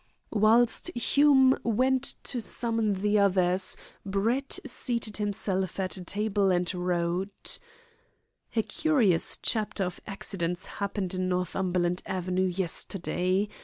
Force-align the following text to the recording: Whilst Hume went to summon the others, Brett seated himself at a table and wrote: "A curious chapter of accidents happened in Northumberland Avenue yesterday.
Whilst 0.31 0.89
Hume 0.97 1.55
went 1.61 2.15
to 2.23 2.41
summon 2.41 2.93
the 2.93 3.19
others, 3.19 3.77
Brett 4.03 4.57
seated 4.65 5.17
himself 5.17 5.79
at 5.79 5.95
a 5.95 6.03
table 6.03 6.49
and 6.49 6.73
wrote: 6.73 7.59
"A 8.55 8.63
curious 8.63 9.37
chapter 9.43 9.83
of 9.83 10.01
accidents 10.07 10.65
happened 10.65 11.13
in 11.13 11.29
Northumberland 11.29 12.01
Avenue 12.07 12.47
yesterday. 12.47 13.47